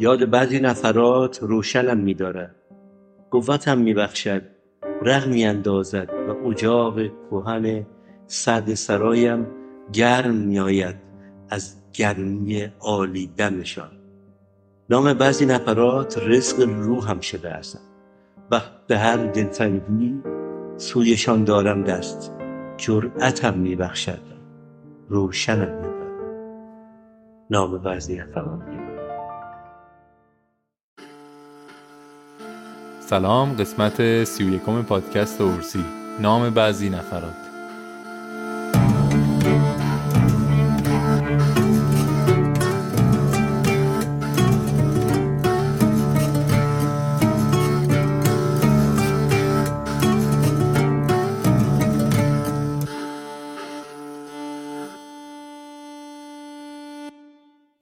[0.00, 2.54] یاد بعضی نفرات روشنم می‌دارد.
[3.30, 4.42] قوتم میبخشد
[5.02, 6.98] رغم میاندازد و اجاق
[7.30, 7.86] کهن
[8.26, 9.46] سرد سرایم
[9.92, 10.96] گرم میآید
[11.50, 13.90] از گرمی عالی دمشان.
[14.90, 17.80] نام بعضی نفرات رزق روحم شده است.
[18.50, 20.20] و به هر دلتنگی
[20.76, 22.32] سویشان دارم دست.
[22.76, 24.20] جرأتم میبخشد
[25.08, 26.20] روشنم می‌برد
[27.50, 28.89] نام بعضی نفرات
[33.10, 35.84] سلام قسمت سی و یکم پادکست اورسی.
[36.20, 37.49] نام بعضی نفرات.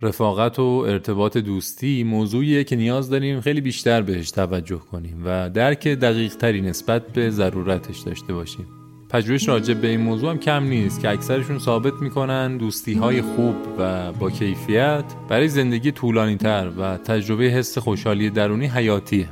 [0.08, 5.88] رفاقت و ارتباط دوستی موضوعیه که نیاز داریم خیلی بیشتر بهش توجه کنیم و درک
[5.88, 8.66] دقیق تری نسبت به ضرورتش داشته باشیم.
[9.10, 13.54] پژوهش راجع به این موضوع هم کم نیست که اکثرشون ثابت می‌کنن دوستی های خوب
[13.78, 19.28] و با کیفیت برای زندگی طولانی تر و تجربه حس خوشحالی درونی حیاتیه.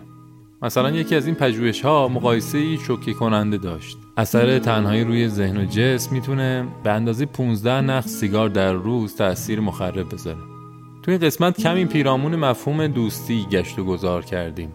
[0.63, 3.99] مثلا یکی از این پژوهش ها مقایسه شوکه کننده داشت.
[4.17, 9.61] اثر تنهایی روی ذهن و جسم می‌تونه به اندازه 15 نخ سیگار در روز تاثیر
[9.61, 10.56] مخرب بذاره.
[11.07, 14.75] تو این قسمت کمی پیرامون مفهوم دوستی گشت و گذار کردیم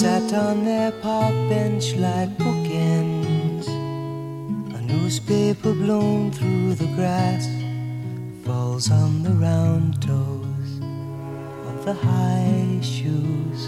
[0.00, 3.66] Sat on their park bench like bookends
[4.78, 7.44] A newspaper blown through the grass
[8.44, 10.70] Falls on the round toes
[11.70, 13.60] Of the high shoes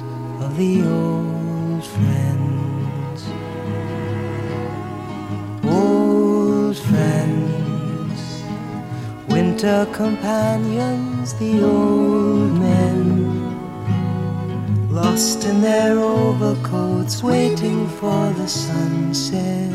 [0.45, 2.81] of the old friends
[9.62, 13.31] winter companions, the old men,
[14.91, 19.71] lost in their overcoats, waiting for the sunset.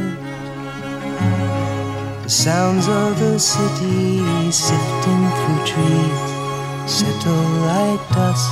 [2.24, 6.32] The sounds of the city sifting through trees
[6.92, 8.52] settle like dust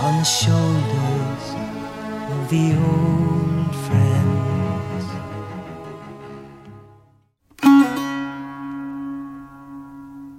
[0.00, 1.44] on the shoulders
[2.32, 3.53] of the old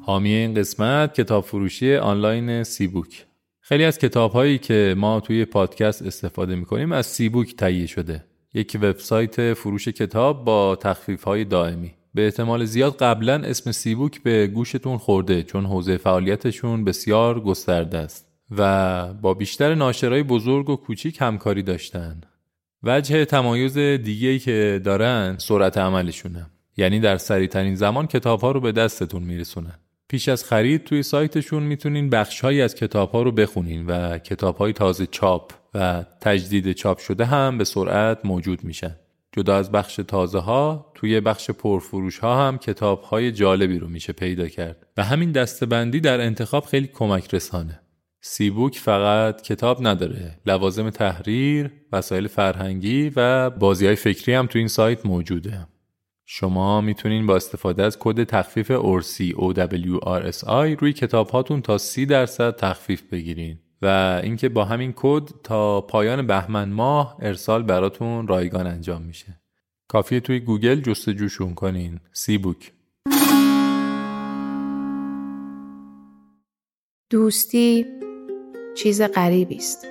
[0.05, 3.25] حامی این قسمت کتاب فروشی آنلاین سیبوک.
[3.61, 8.25] خیلی از کتاب هایی که ما توی پادکست استفاده می‌کنیم از سیبوک تهیه شده.
[8.53, 11.91] یک وبسایت فروش کتاب با تخفیف های دائمی.
[12.13, 18.27] به احتمال زیاد قبلا اسم سیبوک به گوشتون خورده چون حوزه فعالیتشون بسیار گسترده است
[18.57, 22.21] و با بیشتر ناشرای بزرگ و کوچیک همکاری داشتن.
[22.83, 26.45] وجه تمایز دیگه که دارن سرعت عملشونه.
[26.77, 29.80] یعنی در سریعترین زمان کتاب ها رو به دستتون میرسونن.
[30.07, 34.74] پیش از خرید توی سایتشون می‌تونین بخشهایی از کتاب ها رو بخونین و کتاب های
[34.74, 38.96] تازه چاپ و تجدید چاپ شده هم به سرعت موجود میشن.
[39.31, 44.13] جدا از بخش تازه ها توی بخش پرفروش ها هم کتاب های جالبی رو میشه
[44.13, 47.80] پیدا کرد و همین دستبندی در انتخاب خیلی کمک رسانه.
[48.21, 54.68] سی‌بوک فقط کتاب نداره لوازم تحریر، وسایل فرهنگی و بازی های فکری هم تو این
[54.68, 55.68] سایت موجوده
[56.25, 62.56] شما می‌تونین با استفاده از کد تخفیف اورسی OWRSI روی کتاب هاتون تا 30 درصد
[62.56, 63.60] تخفیف بگیرین.
[63.81, 69.42] و اینکه با همین کد تا پایان بهمن ماه ارسال براتون رایگان انجام میشه.
[69.88, 72.00] کافیه توی گوگل جستجوشون کنین.
[72.13, 72.42] سی
[77.10, 77.86] دوستی
[78.78, 79.88] چیز غریبی است.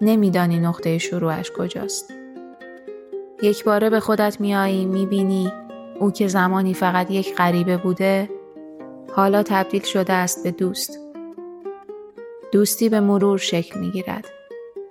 [0.00, 2.17] نمیدانی نقطه شروعش کجاست.
[3.42, 5.52] یک باره به خودت میایی می‌بینی
[6.00, 8.30] او که زمانی فقط یک غریبه بوده
[9.12, 10.98] حالا تبدیل شده است به دوست.
[12.52, 14.24] دوستی به مرور شکل می‌گیرد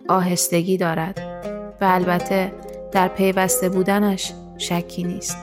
[0.10, 1.20] آهستگی دارد
[1.82, 2.54] و البته
[2.92, 5.38] در پیوسته بودنش شکی نیست.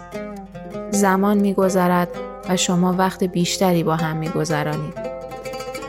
[0.91, 2.09] زمان میگذرد
[2.49, 4.95] و شما وقت بیشتری با هم میگذرانید.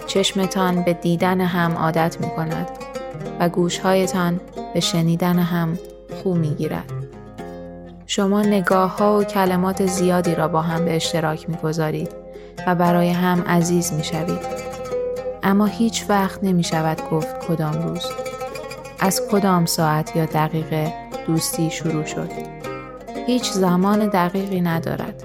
[0.07, 2.69] چشمتان به دیدن هم عادت می کند
[3.39, 4.39] و گوشهایتان
[4.73, 5.79] به شنیدن هم
[6.23, 6.94] خو می گیرد.
[8.07, 12.09] شما نگاه ها و کلمات زیادی را با هم به اشتراک می گذارید
[12.67, 14.65] و برای هم عزیز می شوید.
[15.43, 18.05] اما هیچ وقت نمی شود گفت کدام روز.
[18.99, 20.93] از کدام ساعت یا دقیقه
[21.27, 22.29] دوستی شروع شد.
[23.27, 25.23] هیچ زمان دقیقی ندارد.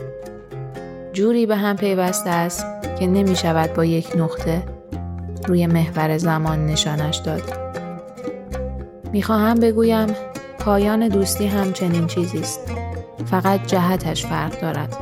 [1.12, 2.66] جوری به هم پیوسته است
[2.98, 4.62] که نمی شود با یک نقطه
[5.46, 7.42] روی محور زمان نشانش داد.
[9.12, 10.06] می‌خواهم بگویم
[10.60, 12.60] پایان دوستی هم چنین چیزی است.
[13.30, 14.96] فقط جهتش فرق دارد.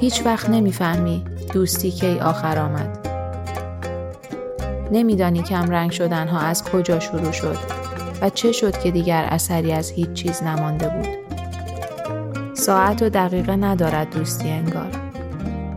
[0.00, 2.98] هیچ وقت نمی‌فهمی دوستی کی آخر آمد.
[4.92, 7.56] نمیدانی کم رنگ شدن ها از کجا شروع شد
[8.22, 11.08] و چه شد که دیگر اثری از هیچ چیز نمانده بود.
[12.54, 14.90] ساعت و دقیقه ندارد دوستی انگار.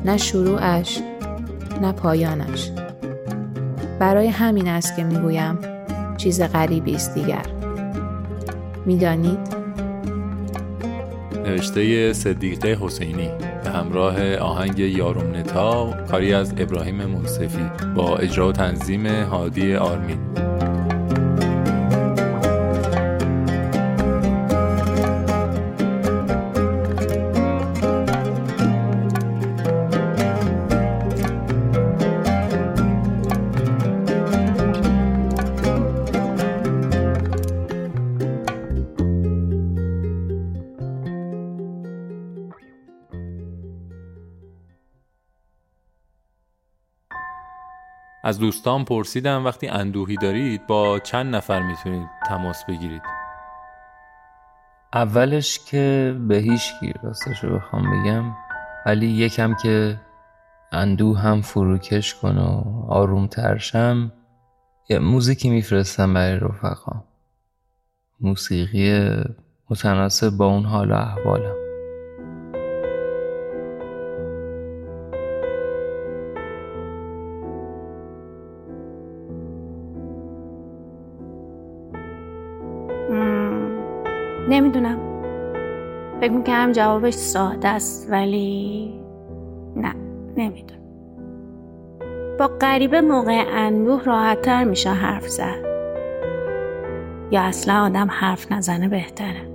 [0.05, 0.99] نه شروعش
[1.81, 2.71] نه پایانش.
[3.99, 5.59] برای همین است که می‌گویم
[6.17, 7.56] چیز غریبی است دیگر.
[8.87, 9.39] می‌دانید؟
[11.45, 13.29] نوشته صدیقه حسینی
[13.63, 20.17] به همراه آهنگ یارم نتا کاری از ابراهیم منصفی با اجرا و تنظیم هادی آرمین
[48.27, 53.01] از دوستان پرسیدم وقتی اندوهی دارید با چند نفر می‌تونید تماس بگیرید؟
[54.94, 58.24] اولش که به هیچ گیر راستش رو بخوام بگم
[58.85, 60.00] ولی یکم که
[60.71, 64.12] اندوه هم فروکش کن و آروم ترشم
[64.89, 67.03] یه موزیکی میفرستم برای رفقا.
[68.19, 69.13] موسیقی
[69.69, 71.66] متناسب با اون حال و احوالم.
[84.49, 84.97] نمی‌دونم.
[86.21, 88.94] فکر می‌کنم جوابش ساده است ولی
[89.75, 89.95] نه
[90.38, 90.81] نمی‌دونم.
[92.39, 95.67] با غریبه موقع اندوه راحتتر میشه حرف زد.
[97.31, 99.47] یا اصلا آدم حرف نزنه بهتره.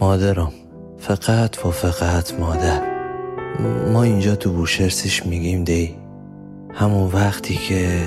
[0.00, 0.52] مادرم
[0.98, 2.89] فقط و فقط مادر.
[3.92, 5.96] ما اینجا تو بوشرسیش میگیم دی.
[6.74, 8.02] همون وقتی که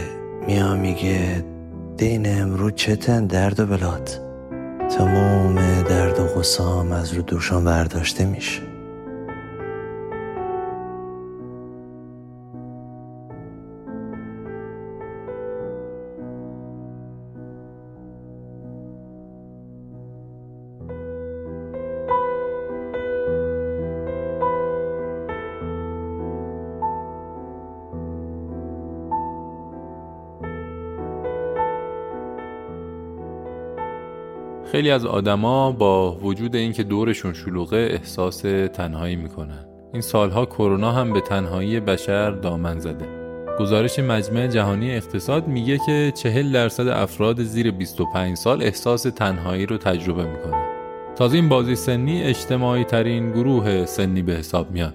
[0.47, 1.43] میا میگه
[1.97, 4.09] دین امرو چتن درد و بلاد.
[4.97, 8.72] تموم درد و غصام از رو دوشان برداشته میشه.
[34.73, 38.41] خیلی از آدما با وجود اینکه دورشون شلوغه احساس
[38.73, 39.65] تنهایی می‌کنن.
[39.93, 43.05] این سالها کرونا هم به تنهایی بشر دامن زده.
[43.59, 49.77] گزارش مجمع جهانی اقتصاد میگه که چهل درصد افراد زیر 25 سال احساس تنهایی رو
[49.77, 50.65] تجربه می‌کنن.
[51.15, 54.93] تازه این بازی سنی اجتماعی ترین گروه سنی به حساب میاد.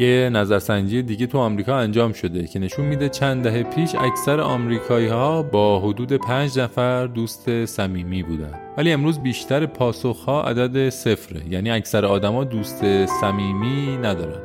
[0.00, 5.06] یه نظرسنجی دیگه تو آمریکا انجام شده که نشون میده چند دهه پیش اکثر آمریکایی
[5.06, 8.54] ها با حدود پنج نفر دوست صمیمی بودن.
[8.76, 11.42] ولی امروز بیشتر پاسخ ها عدد صفره.
[11.50, 14.42] یعنی اکثر آدما دوست صمیمی ندارن.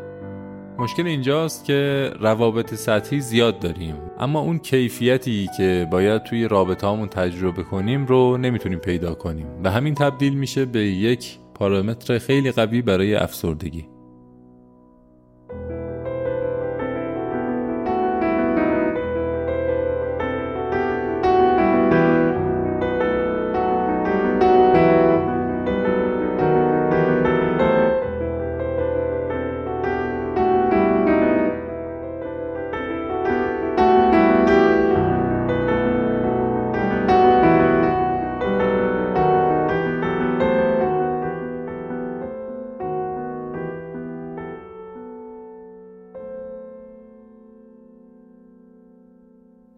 [0.79, 3.95] مشکل اینجاست که روابط سطحی زیاد داریم.
[4.19, 9.47] اما اون کیفیتی که باید توی رابطه همون تجربه کنیم رو نمی‌تونیم پیدا کنیم.
[9.63, 13.92] و همین تبدیل میشه به یک پارامتر خیلی قوی برای افسردگی.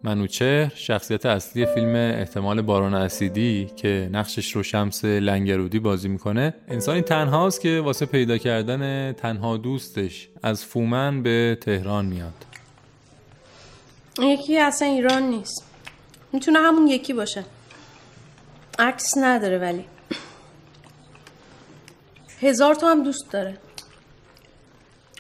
[0.06, 7.02] منوچهر شخصیت اصلی فیلم احتمال باران اسیدی که نقشش رو شمس لنگرودی بازی می‌کنه انسانی
[7.02, 12.34] تنهاست که واسه پیدا کردن تنها دوستش از فومن به تهران میاد.
[14.20, 15.66] یکی اصلا ایران نیست.
[16.34, 17.46] می‌تونه همون یکی باشه.
[18.80, 19.86] عکس نداره ولی.
[22.42, 23.58] هزار تا هم دوست داره.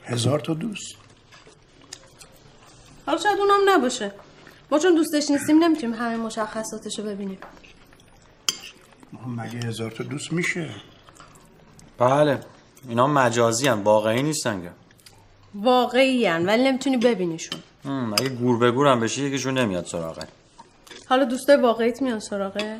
[0.03, 0.95] هزار تا دوست؟
[3.05, 4.11] حالا شاید اونم نباشه.
[4.71, 7.37] ما چون دوستش نیستیم نمی‌تونیم همه مشخصاتشو ببینیم.
[9.27, 10.69] مگه هزار تا دوست میشه؟
[11.97, 12.39] بله
[12.89, 14.71] اینا مجازی هم واقعی نیستن که.
[15.55, 17.59] واقعی هن ولی نمی‌تونی ببینیشون.
[18.19, 20.27] اگه گور به گور هم بشی یکیشون نمیاد سراغه.
[21.09, 22.79] حالا دوستای واقعیت میان سراغه؟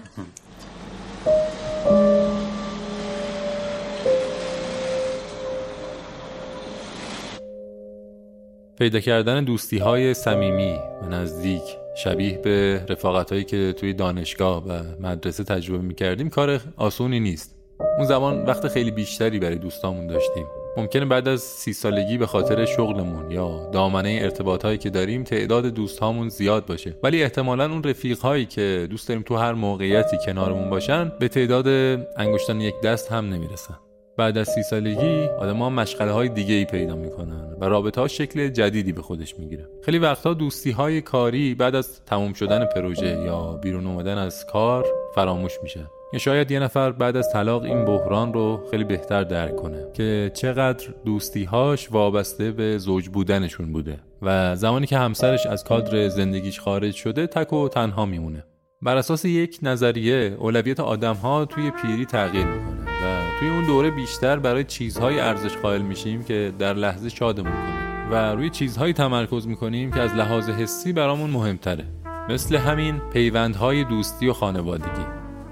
[8.86, 11.62] پیدا کردن دوستی های صمیمی و نزدیک
[11.98, 17.56] شبیه به رفاقت هایی که توی دانشگاه و مدرسه تجربه می‌کردیم کار آسونی نیست.
[17.98, 20.46] اون زمان وقت خیلی بیشتری برای دوستامون داشتیم.
[20.78, 25.66] ممکنه بعد از سی سالگی به خاطر شغلمون یا دامنه ارتباط هایی که داریم تعداد
[25.66, 26.98] دوست هامون زیاد باشه.
[27.04, 31.68] ولی احتمالا اون رفیق هایی که دوست داریم تو هر موقعیتی کنارمون باشن به تعداد
[32.18, 33.78] انگشتان یک دست هم نمی‌رسن.
[34.18, 38.48] بعد از سی سالگی ها مشغله های دیگه ای پیدا می‌کنن و رابطه ها شکل
[38.48, 39.70] جدیدی به خودش می‌گیره.
[39.82, 44.86] خیلی وقتها دوستی های کاری بعد از تموم شدن پروژه یا بیرون اومدن از کار
[45.16, 45.80] فراموش میشه.
[46.14, 50.32] یا شاید یه نفر بعد از طلاق این بحران رو خیلی بهتر درک کنه که
[50.34, 56.94] چقدر دوستیهاش وابسته به زوج بودنشون بوده و زمانی که همسرش از کادر زندگیش خارج
[56.94, 58.44] شده تک و تنها میمونه.
[58.82, 62.95] بر اساس یک نظریه اولویت آدم ها توی پیری تغییر می‌کنه.
[63.40, 68.36] توی اون دوره بیشتر برای چیزهای ارزش قائل میشیم که در لحظه شادمون کنیم و
[68.36, 71.86] روی چیزهایی تمرکز می‌کنیم که از لحاظ حسی برامون مهمتره.
[72.30, 75.06] مثل همین پیوندهای دوستی و خانوادگی.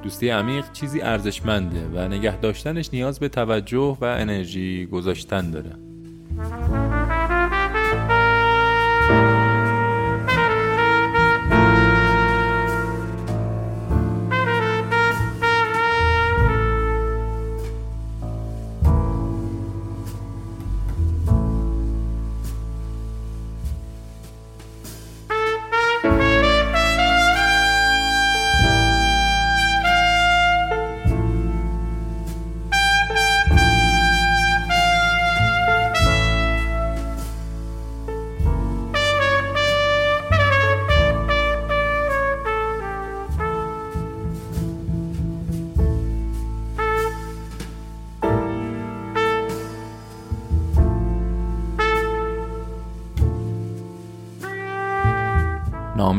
[0.03, 5.72] دوستی عمیق چیزی ارزشمنده و نگه داشتنش نیاز به توجه و انرژی گذاشتن داره.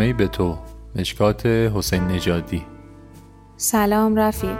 [0.04, 0.58] نامه به تو
[0.96, 2.62] مشکات حسین نژادی.
[3.56, 4.58] سلام رفیق.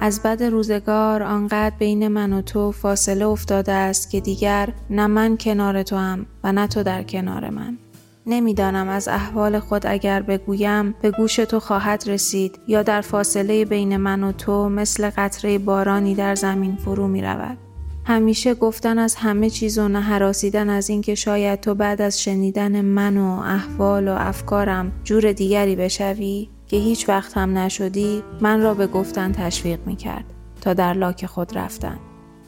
[0.00, 5.36] از بد روزگار آنقدر بین من و تو فاصله افتاده است که دیگر نه من
[5.36, 7.78] کنار تو هم و نه تو در کنار من.
[8.26, 13.96] نمی‌دانم از احوال خود اگر بگویم به گوش تو خواهد رسید یا در فاصله بین
[13.96, 17.58] من و تو مثل قطره بارانی در زمین فرو می رود.
[18.04, 23.16] همیشه گفتن از همه چیز و نهراسیدن از اینکه شاید تو بعد از شنیدن من
[23.16, 28.86] و احوال و افکارم جور دیگری بشوی که هیچ وقت هم نشدی من را به
[28.86, 30.24] گفتن تشویق می کرد
[30.60, 31.98] تا در لاک خود رفتن.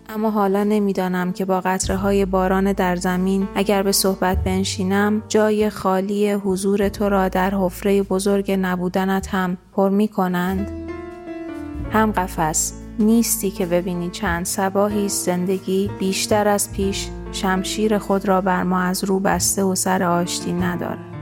[0.08, 5.70] اما حالا نمی‌دانم که با قطره های باران در زمین اگر به صحبت بنشینم جای
[5.70, 10.70] خالی حضور تو را در حفره بزرگ نبودنت هم پر می کنند؟
[11.92, 18.62] هم قفس نیستی که ببینی چند سباهی زندگی بیشتر از پیش شمشیر خود را بر
[18.62, 21.14] ما از رو بسته و سر آشتی ندارد.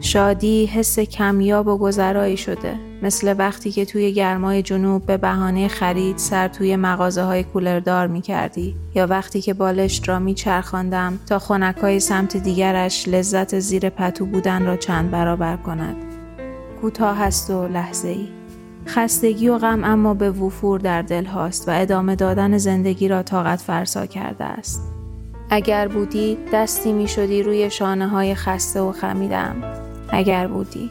[0.00, 6.18] شادی حس کمیاب و گذرایی شده مثل وقتی که توی گرمای جنوب به بهانه خرید
[6.18, 11.38] سر توی مغازه های کولردار می کردی یا وقتی که بالشت را می چرخاندم تا
[11.38, 15.96] خونکای سمت دیگرش لذت زیر پتو بودن را چند برابر کند.
[16.80, 18.43] کوتاه هست و لحظه ای.
[18.86, 23.60] خستگی و غم اما به وفور در دل هاست و ادامه دادن زندگی را طاقت
[23.60, 24.82] فرسا کرده است.
[25.50, 29.56] اگر بودی دستی می شدی روی شانه های خسته و خمیدم.
[30.08, 30.90] اگر بودی.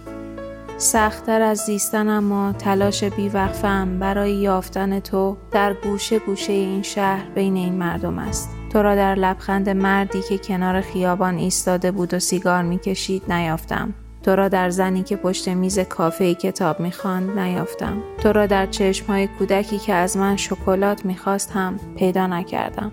[0.77, 7.55] سختتر از زیستن اما تلاش بیوقفم برای یافتن تو در گوشه گوشه این شهر بین
[7.55, 8.49] این مردم است.
[8.73, 13.93] تو را در لبخند مردی که کنار خیابان ایستاده بود و سیگار می‌کشید نیافتم.
[14.23, 17.97] تو را در زنی که پشت میز کافه کتاب می‌خواند نیافتم.
[18.17, 22.91] تو را در چشمهای کودکی که از من شکلات می‌خواست هم پیدا نکردم.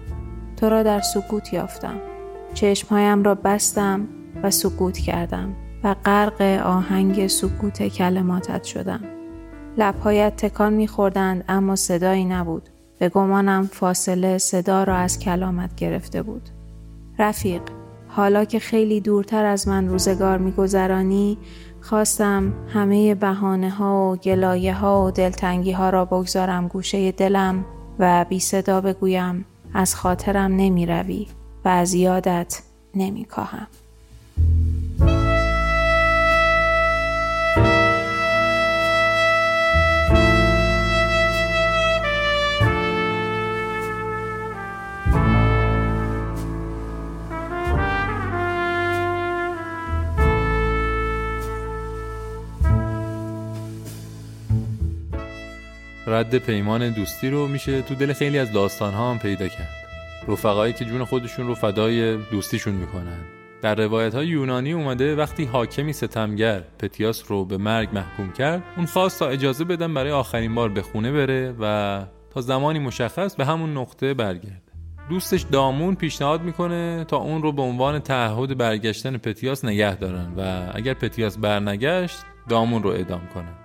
[0.56, 1.96] تو را در سکوت یافتم.
[2.54, 4.08] چشمهایم را بستم
[4.42, 5.56] و سکوت کردم.
[5.84, 9.00] و غرق آهنگ سکوت کلماتت شدم.
[9.78, 12.68] لبهایت تکان میخوردند اما صدایی نبود.
[12.98, 16.48] به گمانم فاصله صدا را از کلامت گرفته بود.
[17.18, 17.62] رفیق،
[18.12, 21.38] حالا که خیلی دورتر از من روزگار میگذرانی
[21.80, 27.64] خواستم همه بهانه ها و گلایه ها و دلتنگی ها را بگذارم گوشه دلم
[27.98, 31.26] و بی صدا بگویم از خاطرم نمی روی
[31.64, 32.62] و از یادت
[32.94, 33.66] نمی کاهم.
[56.10, 59.74] رد پیمان دوستی رو میشه تو دل خیلی از داستان ها هم پیدا کرد.
[60.28, 63.18] رفقایی که جون خودشون رو فدای دوستیشون می‌کنن.
[63.62, 68.86] در روایت های یونانی اومده وقتی حاکمی ستمگر پتیاس رو به مرگ محکوم کرد اون
[68.86, 73.44] خواست تا اجازه بدن برای آخرین بار به خونه بره و تا زمانی مشخص به
[73.44, 74.62] همون نقطه برگرده
[75.10, 80.70] دوستش دامون پیشنهاد می‌کنه تا اون رو به عنوان تعهد برگشتن پتیاس نگه دارن و
[80.74, 83.59] اگر پتیاس برنگشت دامون رو اعدام کنن.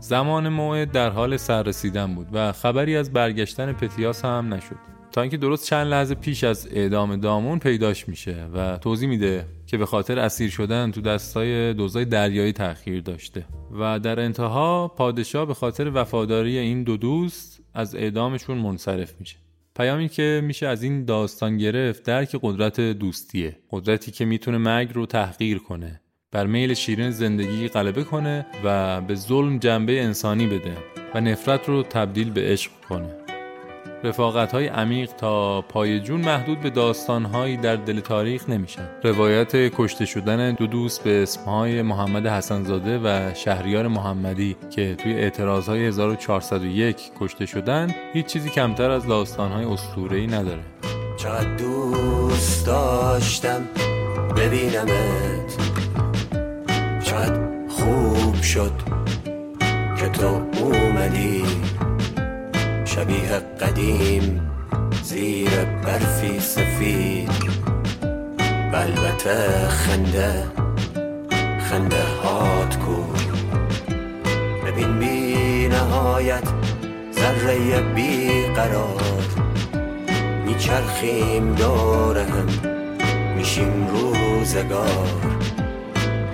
[0.00, 4.76] زمان موعد در حال سررسیدن بود و خبری از برگشتن پتیاس هم نشد.
[5.12, 9.78] تا اینکه درست چند لحظه پیش از اعدام دامون پیداش میشه و توضیح میده که
[9.78, 13.44] به خاطر اسیر شدن تو دستای دوزای دریایی تأخیر داشته.
[13.80, 19.36] و در انتها پادشاه به خاطر وفاداری این دو دوست از اعدامشون منصرف میشه.
[19.76, 23.56] پیامی که میشه از این داستان گرفت درک قدرت دوستیه.
[23.70, 26.00] قدرتی که می‌تونه مرگ رو تحقیر کنه.
[26.32, 30.76] بر میل شیرین زندگی غلبه کنه و به ظلم جنبه انسانی بده
[31.14, 33.08] و نفرت رو تبدیل به عشق کنه.
[34.04, 38.88] رفاقت های عمیق تا پای جون محدود به داستان هایی در دل تاریخ نمیشن.
[39.04, 45.68] روایت کشته شدن دو دوست به اسمهای محمد حسنزاده و شهریار محمدی که توی اعتراض
[45.68, 50.62] های 1401 کشته شدن هیچ چیزی کمتر از داستان های اسطوره‌ای نداره.
[51.16, 53.68] چقدر دوست داشتم
[54.36, 55.69] ببینمت.
[57.10, 58.72] چقدر خوب شد
[59.96, 61.44] که تو اومدی.
[62.84, 64.50] شبیه قدیم
[65.02, 65.50] زیر
[65.84, 67.30] برفی سفید.
[68.72, 70.44] و البته خنده
[71.70, 73.02] خنده هات کو.
[74.66, 76.48] ببین بی نهایت
[77.12, 79.24] ذره بی قرار.
[80.46, 82.48] میچرخیم دور هم
[83.36, 85.39] میشیم روزگار.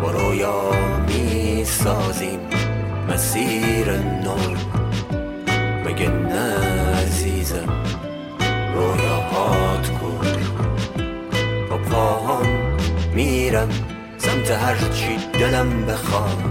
[0.03, 0.71] با رویا
[1.09, 2.41] می‌سازیم
[3.09, 4.37] مسیر نو
[5.85, 6.55] مگه نه
[7.03, 7.69] عزیزم
[8.75, 10.27] رویاهات کن.
[11.71, 12.47] با پاهم
[13.15, 13.69] میرم
[14.19, 16.43] سمت هر چی دلم بخواد.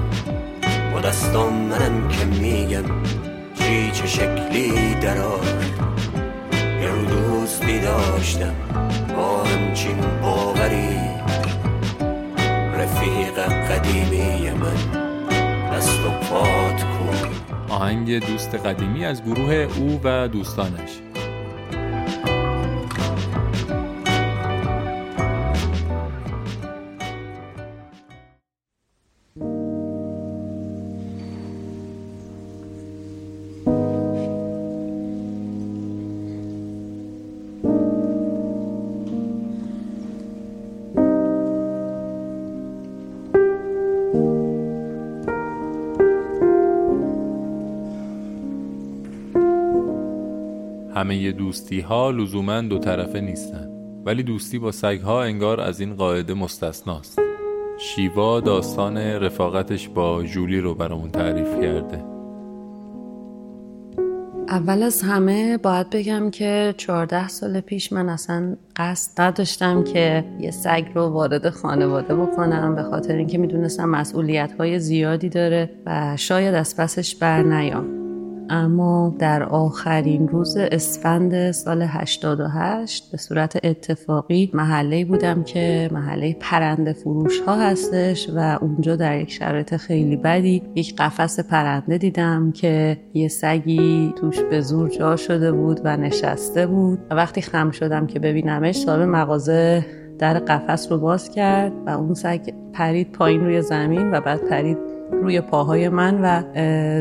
[0.94, 2.84] با دستام منم که میگم
[3.54, 5.40] چی چه شکلی درار
[6.82, 8.56] یه رو دوستی داشتم
[9.16, 11.15] با همچین باوری.
[12.96, 14.76] رفیق قدیمی من.
[15.72, 17.30] دست و پات کن.
[17.70, 21.05] آهنگ دوست قدیمی از گروه او و دوستانش.
[51.06, 53.70] همه دوستی ها لزوما دو طرفه نیستن
[54.06, 57.20] ولی دوستی با سگها انگار از این قاعده مستثناست.
[57.80, 62.04] شیوا داستان رفاقتش با جولی رو برامون تعریف کرده.
[64.50, 70.52] اول از همه باید بگم که 14 سال پیش من اصلا قصد نداشتم که یه
[70.52, 76.56] سگ رو وارد خانواده بکنم به خاطر اینکه می‌دونستم مسئولیت های زیادی داره و شاید
[76.56, 77.95] از پسش بر نیام
[78.50, 86.94] اما در آخرین روز اسفند سال 88 به صورت اتفاقی محله بودم که محله پرنده
[86.94, 92.98] فروش ها هستش و اونجا در یک شرایط خیلی بدی یک قفس پرنده دیدم که
[93.14, 98.08] یه سگی توش به زور جا شده بود و نشسته بود و وقتی خم شدم
[98.08, 99.86] که ببینمش صاحب مغازه
[100.20, 104.78] در قفس رو باز کرد و اون سگ پرید پایین روی زمین و بعد پرید
[105.12, 106.44] روی پاهای من و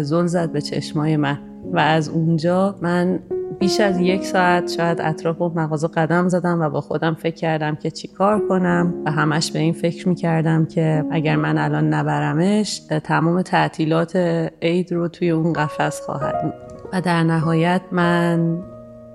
[0.02, 1.38] زل زد به چشمای من.
[1.72, 3.18] و از اونجا من
[3.58, 7.74] بیش از یک ساعت شاید اطراف اون مغازه قدم زدم و با خودم فکر کردم
[7.74, 8.94] که چی کار کنم.
[9.06, 14.16] و همش به این فکر می‌کردم که اگر من الان نبرمش تمام تعطیلات
[14.62, 16.52] عید رو توی اون قفس خواهد بود.
[16.92, 18.58] و در نهایت من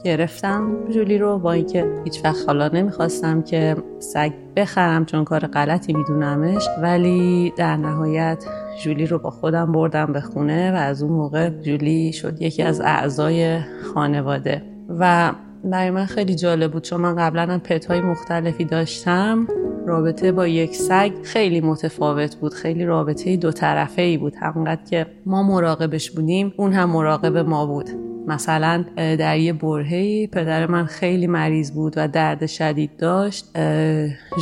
[0.03, 5.93] گرفتم جولی رو با اینکه هیچ وقت حالا نمی‌خواستم که سگ بخرم چون کار غلطی
[5.93, 6.67] میدونمش.
[6.81, 8.45] ولی در نهایت
[8.83, 12.81] جولی رو با خودم بردم به خونه و از اون موقع جولی شد یکی از
[12.81, 13.59] اعضای
[13.93, 14.61] خانواده.
[14.99, 19.47] و برای من خیلی جالب بود چون من قبلا هم پت های مختلفی داشتم.
[19.87, 24.33] رابطه با یک سگ خیلی متفاوت بود خیلی رابطه دو طرفه ای بود.
[24.41, 27.89] همونقدر که ما مراقبش بودیم اون هم مراقب ما بود.
[28.27, 33.45] مثلا در یه برهی پدر من خیلی مریض بود و درد شدید داشت.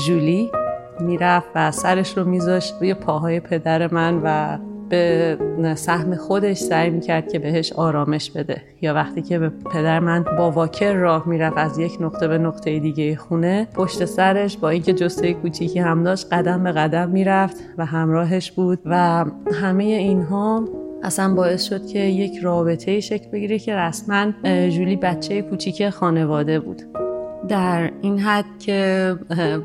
[0.08, 0.50] جولی
[1.00, 4.58] می‌رفت و سرش رو میذاشت روی پاهای پدر من و
[4.90, 5.38] به
[5.76, 8.62] سهم خودش سعی می‌کرد که بهش آرامش بده.
[8.82, 12.80] یا وقتی که به پدر من با واکر راه می‌رفت از یک نقطه به نقطه
[12.80, 17.86] دیگه خونه پشت سرش با اینکه جسته کوچیکی هم داشت قدم به قدم می‌رفت و
[17.86, 20.66] همراهش بود و همه اینها
[21.04, 24.32] اصلا باعث شد که یک رابطه شکل بگیره که رسما
[24.70, 27.07] جولی بچه کوچیک خانواده بود.
[27.50, 29.16] در این حد که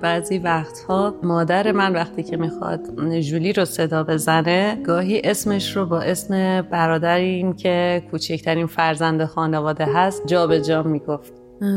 [0.00, 2.80] بعضی وقتها مادر من وقتی که می‌خواد
[3.20, 10.26] جولی رو صدا بزنه گاهی اسمش رو با اسم برادریم که کوچکترین فرزند خانواده هست
[10.26, 11.32] جا به جا می‌گفت.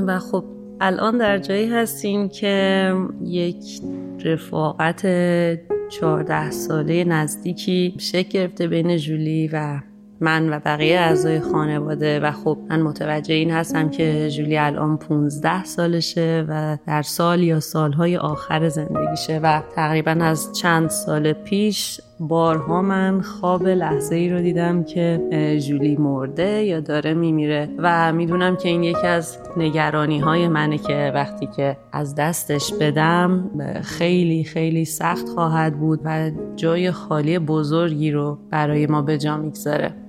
[0.08, 0.44] و خب
[0.82, 3.82] الان در جایی هستیم که یک
[4.26, 5.02] رفاقت
[5.90, 9.80] 14 ساله نزدیکی شکل گرفته بین جولی و
[10.20, 15.64] من و بقیه اعضای خانواده و خب من متوجه این هستم که جولی الان 15
[15.64, 22.82] سالشه و در سال یا سالهای آخر زندگیشه و تقریبا از چند سال پیش بارها
[22.82, 25.22] من خواب لحظه ای رو دیدم که
[25.68, 31.12] جولی مرده یا داره میمیره و می‌دونم که این یکی از نگرانی های منه که
[31.16, 33.50] وقتی که از دستش بدم
[33.84, 40.05] خیلی خیلی سخت خواهد بود و جای خالی بزرگی رو برای ما به جا می‌گذاره.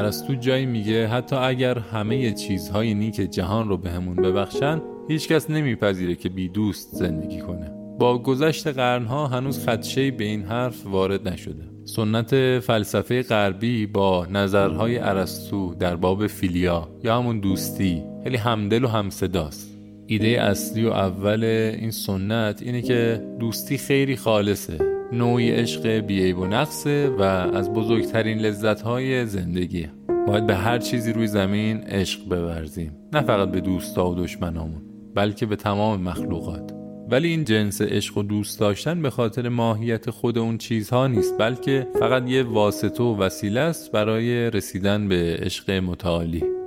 [0.00, 6.14] ارسطو جایی میگه حتی اگر همه چیزهای نیک جهان رو بهمون به ببخشن هیچکس نمیپذیره
[6.14, 7.70] که بی دوست زندگی کنه.
[7.98, 11.64] با گذشت قرنها هنوز خدشه به این حرف وارد نشده.
[11.84, 18.88] سنت فلسفه غربی با نظرهای ارسطو در باب فیلیا یا همون دوستی خیلی همدل و
[18.88, 19.78] همصداست.
[20.06, 21.44] ایده اصلی و اول
[21.80, 24.89] این سنت اینه که دوستی خیلی خالصه.
[25.12, 29.88] نوعی عشق بیعیب و نقصه و از بزرگترین لذتهای زندگی.
[30.26, 32.92] باید به هر چیزی روی زمین عشق بورزیم.
[33.12, 34.82] نه فقط به دوستا و دشمنامون
[35.14, 36.72] بلکه به تمام مخلوقات.
[37.10, 41.86] ولی این جنس عشق و دوست داشتن به خاطر ماهیت خود اون چیزها نیست بلکه
[42.00, 46.59] فقط یه واسطه و وسیله است برای رسیدن به عشق متعالی.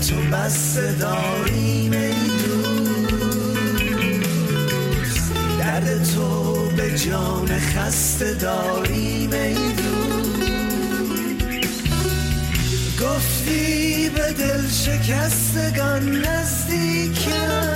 [0.00, 2.12] تو بسته داریم ای
[2.46, 3.58] دوست.
[5.58, 9.98] درد تو به جان خسته داریم ای دوست.
[13.02, 17.68] گفتی به دل شکستگان نزدیکم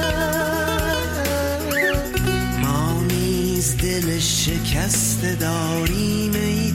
[2.62, 6.71] ما نیز دل شکسته داریم ای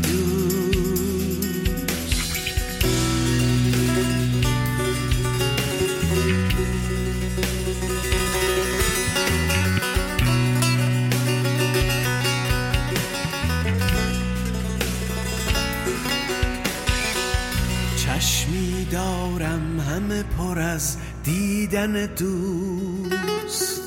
[18.91, 23.81] دارم همه پر از دیدن دوست.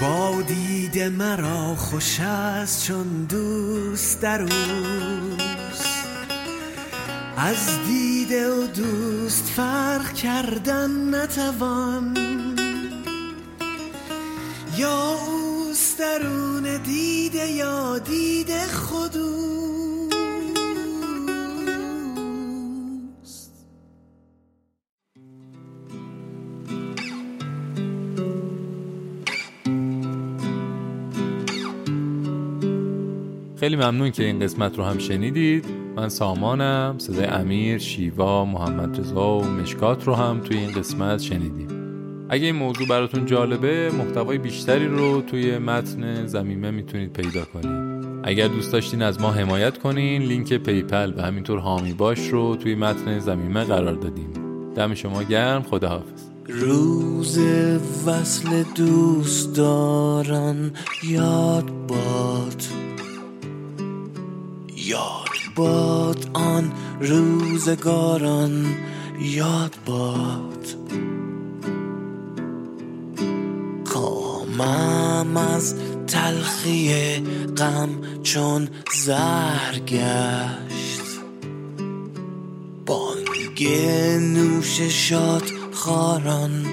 [0.00, 5.86] با دید مرا خوش است چون دوست در اوست.
[7.36, 12.16] از دیده و دوست فرق کردن نتوان.
[14.76, 19.79] یا اوست درون دیده یا دیده خودو.
[33.60, 35.64] خیلی ممنون که این قسمت رو هم شنیدید.
[35.96, 41.68] من سامانم صدای امیر، شیوا، محمد رضا و مشکات رو هم توی این قسمت شنیدیم.
[42.28, 48.04] اگه این موضوع براتون جالبه محتوای بیشتری رو توی متن ضمیمه می‌تونید پیدا کنید.
[48.22, 52.74] اگر دوست داشتین از ما حمایت کنین لینک PayPal و همینطور حامی باش رو توی
[52.74, 54.30] متن ضمیمه قرار دادیم.
[54.74, 56.20] دم شما گرم خداحافظ.
[56.48, 57.38] روز
[58.06, 60.70] وصل دوستداران
[61.08, 62.62] یاد باد.
[65.54, 68.66] باد آن روزگاران
[69.20, 70.66] یاد باد.
[73.84, 75.74] کامم از
[76.06, 76.94] تلخی
[77.56, 77.88] غم
[78.22, 78.68] چون
[79.04, 81.00] زهر گشت.
[82.86, 83.68] بانگ
[84.20, 86.66] نوش شاد خاران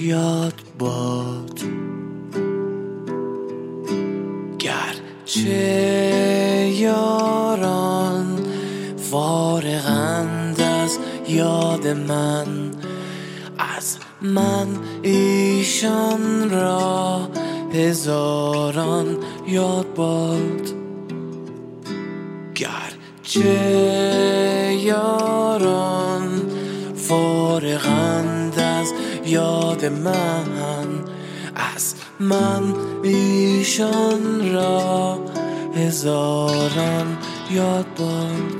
[0.00, 1.60] یاد باد.
[4.58, 5.50] گرچه
[6.78, 7.99] یاران
[9.10, 12.70] فارغند از یاد من.
[13.58, 14.66] از من
[15.02, 17.28] ایشان را
[17.74, 20.70] هزاران یاد باد.
[22.54, 23.50] گرچه
[24.82, 26.42] یاران
[26.96, 28.92] فارغند از
[29.26, 30.86] یاد من.
[31.74, 35.18] از من ایشان را
[35.74, 37.18] هزاران
[37.50, 38.59] یاد باد.